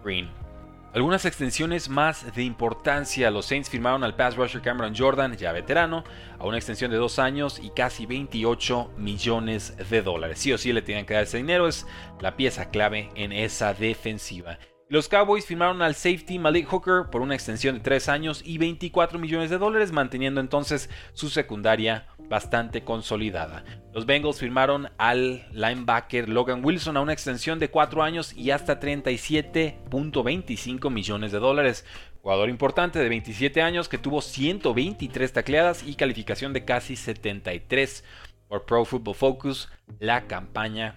Green. 0.03 0.29
Algunas 0.93 1.25
extensiones 1.25 1.89
más 1.89 2.33
de 2.33 2.43
importancia. 2.43 3.29
Los 3.29 3.45
Saints 3.45 3.69
firmaron 3.69 4.03
al 4.03 4.15
pass 4.15 4.35
rusher 4.35 4.61
Cameron 4.61 4.95
Jordan, 4.97 5.37
ya 5.37 5.51
veterano, 5.51 6.03
a 6.39 6.45
una 6.45 6.57
extensión 6.57 6.89
de 6.89 6.97
dos 6.97 7.19
años 7.19 7.59
y 7.61 7.69
casi 7.69 8.07
28 8.07 8.93
millones 8.97 9.75
de 9.89 10.01
dólares. 10.01 10.39
Sí 10.39 10.51
o 10.53 10.57
sí 10.57 10.73
le 10.73 10.81
tienen 10.81 11.05
que 11.05 11.13
dar 11.13 11.23
ese 11.23 11.37
dinero, 11.37 11.67
es 11.67 11.85
la 12.19 12.35
pieza 12.35 12.71
clave 12.71 13.11
en 13.13 13.31
esa 13.31 13.75
defensiva. 13.75 14.57
Los 14.89 15.09
Cowboys 15.09 15.45
firmaron 15.45 15.81
al 15.81 15.95
safety 15.95 16.39
Malik 16.39 16.69
Hooker 16.69 17.09
por 17.11 17.19
una 17.19 17.35
extensión 17.35 17.75
de 17.75 17.81
3 17.81 18.07
años 18.07 18.41
y 18.45 18.57
24 18.57 19.19
millones 19.19 19.49
de 19.49 19.57
dólares, 19.57 19.91
manteniendo 19.91 20.39
entonces 20.39 20.89
su 21.11 21.29
secundaria 21.29 22.07
bastante 22.29 22.85
consolidada. 22.85 23.65
Los 23.93 24.05
Bengals 24.05 24.39
firmaron 24.39 24.87
al 24.97 25.45
linebacker 25.51 26.29
Logan 26.29 26.63
Wilson 26.63 26.95
a 26.95 27.01
una 27.01 27.11
extensión 27.11 27.59
de 27.59 27.69
4 27.69 28.01
años 28.01 28.31
y 28.33 28.51
hasta 28.51 28.79
37.25 28.79 30.89
millones 30.89 31.33
de 31.33 31.39
dólares. 31.39 31.83
Jugador 32.21 32.47
importante 32.47 32.99
de 32.99 33.09
27 33.09 33.61
años 33.61 33.89
que 33.89 33.97
tuvo 33.97 34.21
123 34.21 35.33
tacleadas 35.33 35.85
y 35.85 35.95
calificación 35.95 36.53
de 36.53 36.63
casi 36.63 36.95
73 36.95 38.05
por 38.47 38.65
Pro 38.65 38.85
Football 38.85 39.15
Focus 39.15 39.67
la 39.99 40.27
campaña 40.27 40.95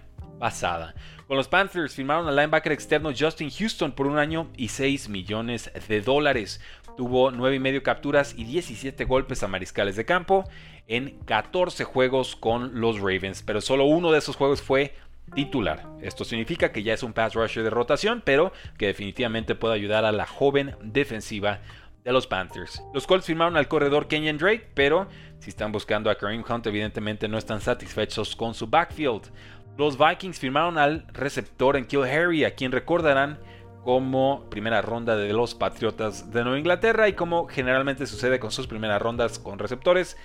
Con 1.27 1.37
los 1.37 1.47
Panthers 1.47 1.95
firmaron 1.95 2.27
al 2.27 2.35
linebacker 2.35 2.71
externo 2.71 3.11
Justin 3.17 3.51
Houston 3.51 3.91
por 3.91 4.07
un 4.07 4.17
año 4.17 4.49
y 4.57 4.69
6 4.69 5.07
millones 5.07 5.71
de 5.87 6.01
dólares. 6.01 6.59
Tuvo 6.97 7.31
9 7.31 7.55
y 7.55 7.59
medio 7.59 7.83
capturas 7.83 8.33
y 8.35 8.43
17 8.43 9.05
golpes 9.05 9.43
a 9.43 9.47
mariscales 9.47 9.95
de 9.95 10.05
campo 10.05 10.43
en 10.87 11.19
14 11.25 11.83
juegos 11.83 12.35
con 12.35 12.81
los 12.81 12.97
Ravens, 12.99 13.43
pero 13.43 13.61
solo 13.61 13.85
uno 13.85 14.11
de 14.11 14.17
esos 14.17 14.35
juegos 14.35 14.61
fue 14.61 14.95
titular. 15.35 15.85
Esto 16.01 16.25
significa 16.25 16.71
que 16.71 16.83
ya 16.83 16.93
es 16.93 17.03
un 17.03 17.13
pass 17.13 17.35
rusher 17.35 17.63
de 17.63 17.69
rotación, 17.69 18.21
pero 18.25 18.51
que 18.77 18.87
definitivamente 18.87 19.55
puede 19.55 19.75
ayudar 19.75 20.05
a 20.05 20.11
la 20.11 20.25
joven 20.25 20.75
defensiva 20.81 21.59
de 22.03 22.11
los 22.11 22.27
Panthers. 22.27 22.83
Los 22.93 23.07
Colts 23.07 23.25
firmaron 23.25 23.57
al 23.57 23.67
corredor 23.67 24.07
Kenyan 24.07 24.37
Drake, 24.37 24.69
pero 24.73 25.07
si 25.39 25.49
están 25.49 25.71
buscando 25.71 26.09
a 26.09 26.15
Kareem 26.15 26.43
Hunt, 26.47 26.67
evidentemente 26.67 27.27
no 27.27 27.37
están 27.37 27.61
satisfechos 27.61 28.35
con 28.35 28.53
su 28.53 28.67
backfield. 28.67 29.31
Los 29.77 29.97
Vikings 29.97 30.39
firmaron 30.39 30.77
al 30.77 31.05
receptor 31.13 31.77
en 31.77 31.85
Kill 31.85 32.03
Harry, 32.03 32.43
a 32.43 32.55
quien 32.55 32.71
recordarán 32.71 33.39
como 33.83 34.47
primera 34.49 34.81
ronda 34.81 35.15
de 35.15 35.33
los 35.33 35.55
Patriotas 35.55 36.31
de 36.31 36.43
Nueva 36.43 36.59
Inglaterra 36.59 37.07
y 37.07 37.13
como 37.13 37.47
generalmente 37.47 38.05
sucede 38.05 38.39
con 38.39 38.51
sus 38.51 38.67
primeras 38.67 39.01
rondas 39.01 39.39
con 39.39 39.57
receptores, 39.57 40.17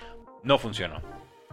no 0.43 0.59
funcionó. 0.59 1.01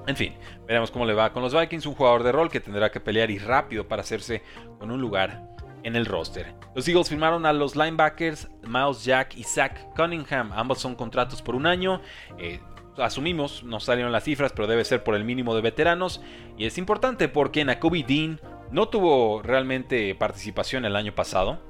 En 0.07 0.17
fin, 0.17 0.35
veremos 0.67 0.91
cómo 0.91 1.07
le 1.07 1.15
va 1.15 1.33
con 1.33 1.43
los 1.43 1.59
Vikings, 1.59 1.87
un 1.87 1.95
jugador 1.95 2.23
de 2.23 2.33
rol 2.33 2.51
que 2.51 2.61
tendrá 2.61 2.91
que 2.91 3.01
pelear 3.01 3.31
y 3.31 3.39
rápido 3.39 3.89
para 3.89 4.03
hacerse 4.03 4.43
con 4.79 4.91
un 4.91 5.01
lugar 5.01 5.54
en 5.85 5.97
el 5.97 6.07
roster. 6.07 6.55
Los 6.75 6.89
Eagles 6.89 7.09
firmaron 7.09 7.47
a 7.47 7.53
los 7.53 7.77
linebackers 7.77 8.49
Miles 8.67 9.05
Jack 9.05 9.37
y 9.37 9.45
Zach 9.45 9.95
Cunningham, 9.95 10.53
ambos 10.53 10.81
son 10.81 10.97
contratos 10.97 11.41
por 11.43 11.55
un 11.55 11.67
año. 11.67 12.01
Eh, 12.39 12.61
asumimos, 12.99 13.63
no 13.63 13.81
salieron 13.81 14.13
las 14.13 14.25
cifras, 14.25 14.53
pero 14.53 14.67
debe 14.67 14.85
ser 14.85 15.05
por 15.05 15.15
el 15.15 15.25
mínimo 15.25 15.55
de 15.55 15.63
veteranos. 15.63 16.21
Y 16.57 16.67
es 16.67 16.79
importante 16.79 17.29
porque 17.29 17.65
Nakobe 17.65 18.05
Dean 18.07 18.41
no 18.71 18.89
tuvo 18.89 19.43
realmente 19.43 20.15
participación 20.15 20.85
el 20.85 20.97
año 20.97 21.15
pasado. 21.15 21.61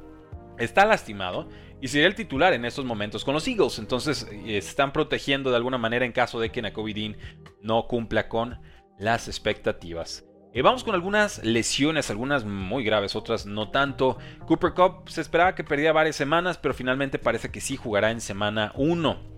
Está 0.59 0.87
lastimado 0.87 1.49
y 1.81 1.89
sería 1.89 2.07
el 2.07 2.15
titular 2.15 2.53
en 2.53 2.65
estos 2.65 2.85
momentos 2.85 3.25
con 3.25 3.35
los 3.35 3.47
Eagles. 3.49 3.79
Entonces 3.79 4.29
eh, 4.31 4.57
están 4.57 4.93
protegiendo 4.93 5.51
de 5.51 5.57
alguna 5.57 5.79
manera 5.79 6.05
en 6.05 6.13
caso 6.13 6.39
de 6.41 6.51
que 6.51 6.63
Nakobe 6.63 6.95
Dean 6.95 7.17
no 7.61 7.87
cumpla 7.89 8.29
con 8.29 8.61
las 8.99 9.29
expectativas. 9.29 10.25
Eh, 10.55 10.63
vamos 10.63 10.85
con 10.85 10.95
algunas 10.95 11.43
lesiones, 11.43 12.11
algunas 12.11 12.45
muy 12.45 12.85
graves, 12.85 13.17
otras 13.17 13.45
no 13.45 13.71
tanto. 13.71 14.19
Cooper 14.47 14.73
Cup 14.73 15.09
se 15.11 15.21
esperaba 15.21 15.57
que 15.57 15.65
perdiera 15.65 15.93
varias 15.93 16.15
semanas, 16.15 16.59
pero 16.59 16.75
finalmente 16.75 17.19
parece 17.19 17.51
que 17.51 17.61
sí 17.61 17.77
jugará 17.77 18.13
en 18.13 18.21
semana 18.21 18.71
1. 18.77 19.35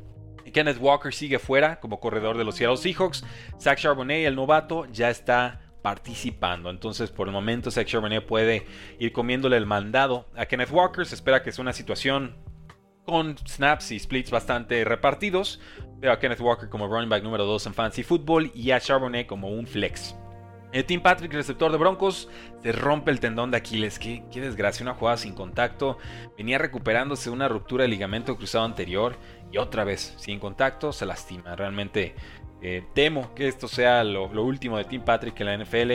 Kenneth 0.53 0.77
Walker 0.79 1.15
sigue 1.15 1.39
fuera 1.39 1.81
como 1.81 2.01
corredor 2.01 2.37
de 2.37 2.45
los 2.45 2.57
Seattle 2.57 2.77
Seahawks. 2.77 3.25
Zach 3.59 3.79
Charbonnet, 3.79 4.27
el 4.27 4.37
novato, 4.37 4.85
ya 4.93 5.09
está 5.09 5.63
participando. 5.81 6.69
Entonces, 6.69 7.11
por 7.11 7.29
el 7.29 7.33
momento, 7.33 7.71
Zach 7.71 7.87
Charbonnet 7.87 8.27
puede 8.27 8.67
ir 8.99 9.13
comiéndole 9.13 9.57
el 9.57 9.65
mandado 9.65 10.27
a 10.37 10.45
Kenneth 10.45 10.71
Walker. 10.71 11.07
Se 11.07 11.15
espera 11.15 11.43
que 11.43 11.51
sea 11.51 11.63
una 11.63 11.73
situación 11.73 12.37
con 13.07 13.39
snaps 13.39 13.91
y 13.91 13.99
splits 13.99 14.31
bastante 14.31 14.85
repartidos. 14.85 15.61
Veo 15.97 16.13
a 16.13 16.19
Kenneth 16.19 16.41
Walker 16.41 16.69
como 16.69 16.89
running 16.89 17.09
back 17.09 17.23
número 17.23 17.47
2 17.47 17.69
en 17.69 17.75
Fancy 17.75 18.03
Football 18.03 18.51
y 18.55 18.73
a 18.73 18.81
Charbonnet 18.81 19.27
como 19.27 19.49
un 19.49 19.67
flex. 19.67 20.15
El 20.77 20.85
Team 20.85 21.01
Patrick, 21.01 21.33
receptor 21.33 21.73
de 21.73 21.79
Broncos, 21.79 22.29
se 22.63 22.71
rompe 22.71 23.11
el 23.11 23.19
tendón 23.19 23.51
de 23.51 23.57
Aquiles. 23.57 23.99
Qué, 23.99 24.25
qué 24.31 24.43
desgracia, 24.43 24.85
una 24.85 24.93
jugada 24.93 25.17
sin 25.17 25.33
contacto. 25.33 25.97
Venía 26.37 26.59
recuperándose 26.59 27.31
una 27.31 27.49
ruptura 27.49 27.85
de 27.85 27.89
ligamento 27.89 28.37
cruzado 28.37 28.67
anterior 28.67 29.17
y 29.51 29.57
otra 29.57 29.85
vez 29.85 30.13
sin 30.19 30.39
contacto 30.39 30.93
se 30.93 31.07
lastima. 31.07 31.57
Realmente 31.57 32.15
eh, 32.61 32.85
temo 32.93 33.35
que 33.35 33.49
esto 33.49 33.69
sea 33.69 34.05
lo, 34.05 34.27
último 34.27 34.77
de 34.77 34.85
Tim 34.85 35.01
Patrick 35.01 35.41
en 35.41 35.47
la 35.47 35.57
NFL. 35.57 35.93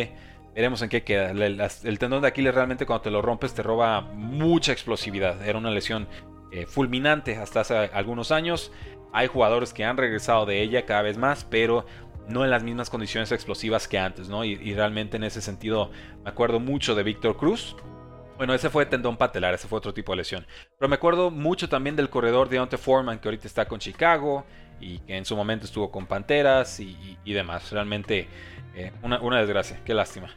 Veremos 0.56 0.82
en 0.82 0.90
qué 0.90 1.04
queda. 1.04 1.30
El, 1.30 2.00
tendón 2.00 2.24
de 2.24 2.30
Aquiles 2.30 2.56
realmente 2.56 2.88
cuando 2.88 3.04
te 3.04 3.12
lo 3.12 3.22
rompes 3.22 3.54
te 3.54 3.62
roba 3.62 4.02
mucha 4.02 4.72
explosividad. 4.72 5.48
Era 5.48 5.60
una 5.60 5.70
lesión 5.70 6.08
eh, 6.52 6.66
fulminante 6.66 7.36
hasta 7.36 7.60
hace 7.60 7.76
algunos 7.76 8.32
años. 8.32 8.72
Hay 9.14 9.28
jugadores 9.28 9.74
que 9.74 9.84
han 9.84 9.98
regresado 9.98 10.48
de 10.48 10.64
ella 10.64 10.88
cada 10.88 11.04
vez 11.04 11.20
más, 11.20 11.44
pero 11.44 11.86
no 12.32 12.44
en 12.44 12.50
las 12.50 12.64
mismas 12.64 12.90
condiciones 12.90 13.32
explosivas 13.32 13.88
que 13.88 14.00
antes, 14.00 14.30
¿no? 14.30 14.44
Y, 14.44 14.74
realmente 14.74 15.18
en 15.18 15.24
ese 15.24 15.42
sentido 15.42 15.92
me 16.24 16.30
acuerdo 16.30 16.60
mucho 16.60 16.96
de 16.96 17.04
Víctor 17.04 17.38
Cruz, 17.38 17.76
bueno, 18.38 18.56
ese 18.56 18.72
fue 18.72 18.88
tendón 18.88 19.18
patelar, 19.18 19.54
ese 19.54 19.68
fue 19.68 19.78
otro 19.78 19.94
tipo 19.94 20.14
de 20.14 20.18
lesión. 20.18 20.48
Pero 20.80 20.90
me 20.90 20.96
acuerdo 20.96 21.30
mucho 21.30 21.70
también 21.70 21.96
del 21.96 22.10
corredor 22.10 22.50
de 22.50 22.56
Deontay 22.56 22.80
Foreman, 22.80 23.20
que 23.20 23.28
ahorita 23.28 23.46
está 23.46 23.68
con 23.68 23.80
Chicago 23.80 24.46
y 24.80 24.98
que 25.00 25.16
en 25.16 25.26
su 25.26 25.36
momento 25.36 25.66
estuvo 25.66 25.92
con 25.92 26.08
Panteras 26.08 26.80
y, 26.80 27.18
demás. 27.24 27.72
Realmente 27.72 28.28
eh, 28.76 28.92
una, 29.04 29.40
desgracia, 29.40 29.80
qué 29.86 29.94
lástima. 29.94 30.30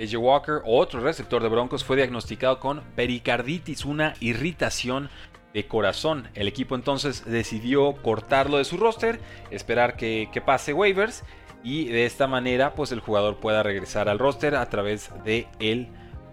AJ 0.00 0.14
Walker, 0.16 0.62
otro 0.64 1.00
receptor 1.00 1.42
de 1.42 1.48
Broncos, 1.48 1.84
fue 1.84 1.96
diagnosticado 1.96 2.60
con 2.60 2.82
pericarditis, 2.94 3.84
una 3.84 4.14
irritación 4.20 5.10
de 5.54 5.66
corazón. 5.66 6.28
El 6.34 6.48
equipo 6.48 6.74
entonces 6.74 7.24
decidió 7.24 7.94
cortarlo 8.02 8.58
de 8.58 8.64
su 8.64 8.76
roster, 8.76 9.20
esperar 9.50 9.96
que, 9.96 10.28
que, 10.32 10.40
pase 10.40 10.72
waivers 10.72 11.24
y 11.62 11.86
de 11.86 12.06
esta 12.06 12.26
manera 12.26 12.74
pues 12.74 12.92
el 12.92 13.00
jugador 13.00 13.38
pueda 13.38 13.62
regresar 13.62 14.08
al 14.08 14.18
roster 14.18 14.54
a 14.54 14.68
través 14.70 15.10
de 15.24 15.46
el 15.58 15.88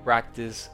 practice 0.05 0.69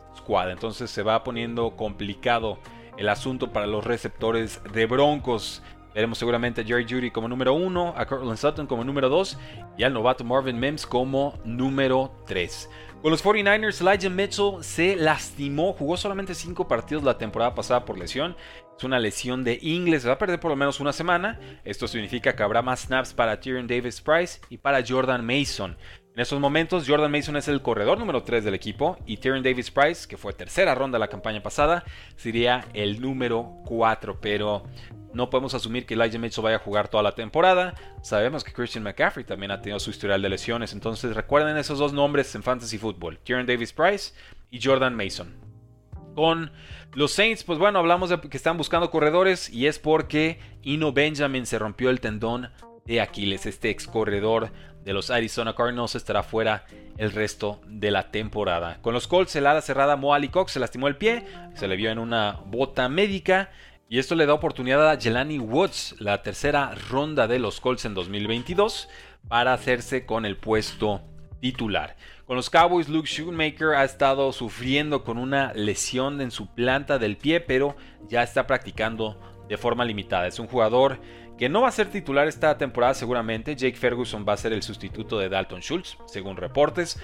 entonces 0.49 0.89
se 0.89 1.03
va 1.03 1.23
poniendo 1.23 1.75
complicado 1.75 2.59
el 2.97 3.09
asunto 3.09 3.51
para 3.51 3.67
los 3.67 3.83
receptores 3.83 4.61
de 4.73 4.85
Broncos. 4.85 5.61
Veremos 5.93 6.17
seguramente 6.17 6.61
a 6.61 6.63
Jerry 6.63 6.85
Judy 6.89 7.11
como 7.11 7.27
número 7.27 7.53
1, 7.53 7.93
a 7.95 8.05
Cortland 8.05 8.37
Sutton 8.37 8.65
como 8.65 8.83
número 8.83 9.09
2 9.09 9.37
y 9.77 9.83
al 9.83 9.93
novato 9.93 10.23
Marvin 10.23 10.59
Mims 10.59 10.87
como 10.87 11.37
número 11.43 12.11
3. 12.25 12.69
Con 13.03 13.11
los 13.11 13.21
49ers, 13.21 13.81
Elijah 13.81 14.09
Mitchell 14.09 14.63
se 14.63 14.95
lastimó, 14.95 15.73
jugó 15.73 15.97
solamente 15.97 16.33
5 16.33 16.69
partidos 16.69 17.03
la 17.03 17.17
temporada 17.17 17.53
pasada 17.53 17.83
por 17.83 17.97
lesión. 17.97 18.37
Es 18.77 18.83
una 18.85 18.97
lesión 18.97 19.43
de 19.43 19.59
inglés, 19.61 20.03
se 20.03 20.07
va 20.07 20.13
a 20.13 20.17
perder 20.17 20.39
por 20.39 20.51
lo 20.51 20.55
menos 20.55 20.79
una 20.79 20.93
semana. 20.93 21.37
Esto 21.65 21.85
significa 21.89 22.33
que 22.33 22.43
habrá 22.43 22.61
más 22.61 22.83
snaps 22.83 23.13
para 23.13 23.41
Tyrion 23.41 23.67
Davis 23.67 23.99
Price 23.99 24.39
y 24.49 24.57
para 24.57 24.81
Jordan 24.87 25.25
Mason. 25.25 25.75
En 26.15 26.21
estos 26.21 26.39
momentos, 26.39 26.85
Jordan 26.87 27.11
Mason 27.11 27.37
es 27.37 27.47
el 27.47 27.63
corredor 27.63 27.97
número 27.97 28.21
3 28.21 28.43
del 28.43 28.53
equipo 28.53 28.99
y 29.07 29.17
Tyrion 29.17 29.41
Davis 29.41 29.71
Price, 29.71 30.07
que 30.07 30.15
fue 30.15 30.31
tercera 30.31 30.75
ronda 30.75 30.99
la 30.99 31.07
campaña 31.07 31.41
pasada, 31.41 31.83
sería 32.17 32.67
el 32.75 33.01
número 33.01 33.55
4. 33.65 34.19
Pero 34.21 34.63
no 35.11 35.31
podemos 35.31 35.55
asumir 35.55 35.87
que 35.87 35.95
Elijah 35.95 36.19
Mitchell 36.19 36.43
vaya 36.43 36.57
a 36.57 36.59
jugar 36.59 36.87
toda 36.87 37.01
la 37.01 37.15
temporada. 37.15 37.73
Sabemos 38.03 38.43
que 38.43 38.53
Christian 38.53 38.83
McCaffrey 38.83 39.25
también 39.25 39.49
ha 39.49 39.59
tenido 39.59 39.79
su 39.79 39.89
historial 39.89 40.21
de 40.21 40.29
lesiones. 40.29 40.73
Entonces 40.73 41.15
recuerden 41.15 41.57
esos 41.57 41.79
dos 41.79 41.93
nombres 41.93 42.35
en 42.35 42.43
Fantasy 42.43 42.77
Football: 42.77 43.17
Tyrion 43.23 43.47
Davis 43.47 43.73
Price 43.73 44.13
y 44.51 44.61
Jordan 44.61 44.95
Mason. 44.95 45.33
Con 46.13 46.51
los 46.93 47.11
Saints, 47.11 47.43
pues 47.43 47.57
bueno, 47.57 47.79
hablamos 47.79 48.11
de 48.11 48.21
que 48.21 48.37
están 48.37 48.57
buscando 48.57 48.91
corredores 48.91 49.49
y 49.49 49.65
es 49.65 49.79
porque 49.79 50.37
Ino 50.61 50.93
Benjamin 50.93 51.47
se 51.47 51.57
rompió 51.57 51.89
el 51.89 51.99
tendón 52.01 52.51
de 52.85 53.01
Aquiles, 53.01 53.45
este 53.45 53.71
ex 53.71 53.87
corredor 53.87 54.51
de 54.83 54.93
los 54.93 55.09
Arizona 55.09 55.55
Cardinals 55.55 55.95
estará 55.95 56.23
fuera 56.23 56.65
el 56.97 57.11
resto 57.11 57.61
de 57.67 57.91
la 57.91 58.11
temporada. 58.11 58.79
Con 58.81 58.93
los 58.93 59.07
Colts, 59.07 59.35
el 59.35 59.47
ala 59.47 59.61
cerrada 59.61 59.95
Mo 59.95 60.13
Cox 60.31 60.53
se 60.53 60.59
lastimó 60.59 60.87
el 60.87 60.97
pie, 60.97 61.25
se 61.55 61.67
le 61.67 61.75
vio 61.75 61.91
en 61.91 61.99
una 61.99 62.41
bota 62.45 62.89
médica 62.89 63.51
y 63.89 63.99
esto 63.99 64.15
le 64.15 64.25
da 64.25 64.33
oportunidad 64.33 64.89
a 64.89 64.99
Jelani 64.99 65.39
Woods, 65.39 65.95
la 65.99 66.21
tercera 66.23 66.73
ronda 66.89 67.27
de 67.27 67.39
los 67.39 67.59
Colts 67.59 67.85
en 67.85 67.93
2022, 67.93 68.89
para 69.27 69.53
hacerse 69.53 70.05
con 70.05 70.25
el 70.25 70.37
puesto 70.37 71.01
titular. 71.39 71.95
Con 72.25 72.37
los 72.37 72.49
Cowboys, 72.49 72.87
Luke 72.87 73.07
Shoemaker 73.07 73.75
ha 73.75 73.83
estado 73.83 74.31
sufriendo 74.31 75.03
con 75.03 75.17
una 75.17 75.53
lesión 75.53 76.21
en 76.21 76.31
su 76.31 76.47
planta 76.47 76.97
del 76.97 77.17
pie, 77.17 77.41
pero 77.41 77.75
ya 78.07 78.23
está 78.23 78.47
practicando 78.47 79.19
de 79.47 79.57
forma 79.57 79.85
limitada. 79.85 80.27
Es 80.27 80.39
un 80.39 80.47
jugador 80.47 80.99
que 81.37 81.49
no 81.49 81.61
va 81.61 81.69
a 81.69 81.71
ser 81.71 81.89
titular 81.89 82.27
esta 82.27 82.57
temporada 82.57 82.93
seguramente. 82.93 83.55
Jake 83.55 83.77
Ferguson 83.77 84.25
va 84.27 84.33
a 84.33 84.37
ser 84.37 84.53
el 84.53 84.63
sustituto 84.63 85.19
de 85.19 85.29
Dalton 85.29 85.61
Schultz, 85.61 85.97
según 86.05 86.37
reportes. 86.37 86.99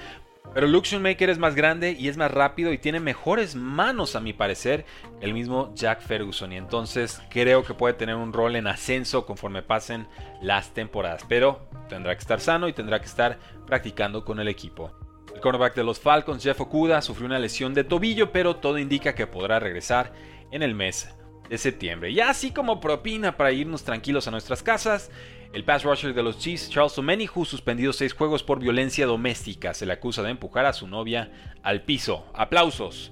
Pero 0.53 0.67
Luke 0.67 0.87
Shoemaker 0.87 1.29
es 1.29 1.37
más 1.37 1.53
grande 1.53 1.95
y 1.97 2.07
es 2.07 2.17
más 2.17 2.31
rápido 2.31 2.73
y 2.73 2.79
tiene 2.79 2.99
mejores 2.99 3.55
manos 3.55 4.15
a 4.15 4.19
mi 4.19 4.33
parecer 4.33 4.85
el 5.21 5.33
mismo 5.33 5.71
Jack 5.75 6.01
Ferguson 6.01 6.51
y 6.51 6.57
entonces 6.57 7.21
creo 7.29 7.63
que 7.63 7.75
puede 7.75 7.93
tener 7.93 8.15
un 8.15 8.33
rol 8.33 8.55
en 8.55 8.65
ascenso 8.65 9.27
conforme 9.27 9.61
pasen 9.61 10.07
las 10.41 10.73
temporadas, 10.73 11.23
pero 11.29 11.69
tendrá 11.87 12.15
que 12.15 12.21
estar 12.21 12.39
sano 12.39 12.67
y 12.67 12.73
tendrá 12.73 12.99
que 12.99 13.05
estar 13.05 13.37
practicando 13.67 14.25
con 14.25 14.39
el 14.39 14.47
equipo. 14.47 14.91
El 15.35 15.39
cornerback 15.39 15.75
de 15.75 15.83
los 15.83 15.99
Falcons, 15.99 16.41
Jeff 16.41 16.59
Okuda, 16.59 17.03
sufrió 17.03 17.27
una 17.27 17.37
lesión 17.37 17.75
de 17.75 17.83
tobillo, 17.83 18.31
pero 18.31 18.55
todo 18.55 18.79
indica 18.79 19.13
que 19.13 19.27
podrá 19.27 19.59
regresar 19.59 20.13
en 20.51 20.63
el 20.63 20.73
mes 20.73 21.13
de 21.49 21.57
septiembre. 21.57 22.11
Y 22.11 22.19
así 22.19 22.51
como 22.51 22.79
propina 22.79 23.35
para 23.35 23.51
irnos 23.51 23.83
tranquilos 23.83 24.27
a 24.27 24.31
nuestras 24.31 24.63
casas, 24.63 25.11
el 25.51 25.63
pass 25.63 25.83
rusher 25.83 26.13
de 26.13 26.23
los 26.23 26.37
Chiefs, 26.37 26.69
Charles 26.69 26.97
Omenihu, 26.97 27.43
suspendido 27.43 27.91
seis 27.91 28.13
juegos 28.13 28.43
por 28.43 28.59
violencia 28.59 29.07
doméstica. 29.07 29.73
Se 29.73 29.85
le 29.85 29.93
acusa 29.93 30.21
de 30.21 30.29
empujar 30.29 30.65
a 30.65 30.73
su 30.73 30.87
novia 30.87 31.31
al 31.63 31.81
piso. 31.81 32.25
Aplausos. 32.33 33.11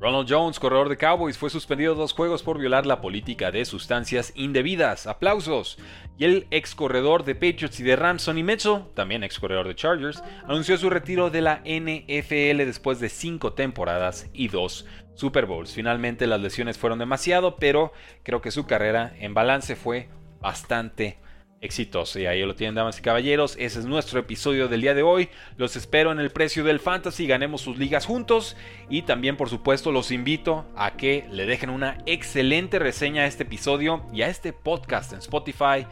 Ronald 0.00 0.28
Jones, 0.30 0.60
corredor 0.60 0.88
de 0.88 0.96
Cowboys, 0.96 1.36
fue 1.36 1.50
suspendido 1.50 1.96
dos 1.96 2.12
juegos 2.12 2.44
por 2.44 2.56
violar 2.58 2.86
la 2.86 3.00
política 3.00 3.50
de 3.50 3.64
sustancias 3.64 4.32
indebidas. 4.36 5.08
Aplausos. 5.08 5.78
Y 6.18 6.24
el 6.24 6.46
ex 6.50 6.74
corredor 6.74 7.24
de 7.24 7.34
Patriots 7.34 7.80
y 7.80 7.82
de 7.82 7.96
Rams, 7.96 8.22
Sonny 8.22 8.44
Mitchell, 8.44 8.84
también 8.94 9.24
ex 9.24 9.40
corredor 9.40 9.66
de 9.66 9.74
Chargers, 9.74 10.22
anunció 10.44 10.76
su 10.76 10.88
retiro 10.90 11.30
de 11.30 11.40
la 11.40 11.62
NFL 11.64 12.58
después 12.58 13.00
de 13.00 13.08
cinco 13.08 13.54
temporadas 13.54 14.28
y 14.32 14.48
dos 14.48 14.86
Super 15.18 15.46
Bowls. 15.46 15.74
Finalmente 15.74 16.28
las 16.28 16.40
lesiones 16.40 16.78
fueron 16.78 17.00
demasiado, 17.00 17.56
pero 17.56 17.92
creo 18.22 18.40
que 18.40 18.52
su 18.52 18.66
carrera 18.66 19.12
en 19.18 19.34
balance 19.34 19.74
fue 19.74 20.08
bastante 20.40 21.18
exitoso. 21.60 22.20
Y 22.20 22.26
ahí 22.26 22.40
lo 22.42 22.54
tienen, 22.54 22.76
damas 22.76 23.00
y 23.00 23.02
caballeros. 23.02 23.56
Ese 23.58 23.80
es 23.80 23.86
nuestro 23.86 24.20
episodio 24.20 24.68
del 24.68 24.80
día 24.80 24.94
de 24.94 25.02
hoy. 25.02 25.28
Los 25.56 25.74
espero 25.74 26.12
en 26.12 26.20
el 26.20 26.30
precio 26.30 26.62
del 26.62 26.78
fantasy. 26.78 27.26
Ganemos 27.26 27.62
sus 27.62 27.78
ligas 27.78 28.06
juntos. 28.06 28.56
Y 28.88 29.02
también, 29.02 29.36
por 29.36 29.50
supuesto, 29.50 29.90
los 29.90 30.12
invito 30.12 30.66
a 30.76 30.92
que 30.92 31.26
le 31.32 31.46
dejen 31.46 31.70
una 31.70 31.98
excelente 32.06 32.78
reseña 32.78 33.22
a 33.22 33.26
este 33.26 33.42
episodio 33.42 34.06
y 34.12 34.22
a 34.22 34.28
este 34.28 34.52
podcast 34.52 35.12
en 35.12 35.18
Spotify. 35.18 35.84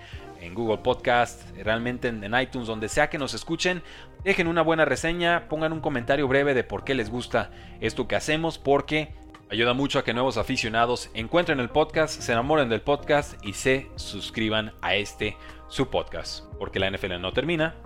En 0.47 0.55
Google 0.55 0.79
Podcast, 0.79 1.51
realmente 1.57 2.09
en, 2.09 2.35
iTunes, 2.41 2.69
donde 2.69 2.89
sea 2.89 3.11
que 3.11 3.19
nos 3.19 3.35
escuchen, 3.35 3.83
dejen 4.25 4.47
una 4.47 4.63
buena 4.63 4.85
reseña, 4.85 5.49
pongan 5.49 5.73
un 5.73 5.81
comentario 5.81 6.29
breve 6.29 6.55
de 6.55 6.65
por 6.65 6.85
qué 6.85 6.95
les 6.95 7.11
gusta 7.11 7.51
esto 7.81 8.09
que 8.09 8.17
hacemos, 8.17 8.59
porque 8.59 9.13
Ayuda 9.49 9.75
mucho 9.75 10.01
a 10.01 10.05
que 10.05 10.13
nuevos 10.13 10.39
aficionados 10.39 11.09
encuentren 11.15 11.61
el 11.61 11.69
podcast, 11.71 12.21
se 12.21 12.33
enamoren 12.33 12.69
del 12.69 12.81
podcast 12.81 13.35
y 13.47 13.53
se 13.53 13.89
suscriban 13.95 14.73
a 14.83 14.97
este 14.97 15.37
su 15.69 15.89
podcast, 15.89 16.45
porque 16.59 16.81
la 16.81 16.91
NFL 16.91 17.21
no 17.21 17.33
termina 17.33 17.77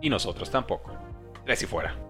y 0.00 0.08
nosotros 0.08 0.50
tampoco. 0.50 0.96
Tres 1.44 1.62
y 1.62 1.66
fuera. 1.66 2.09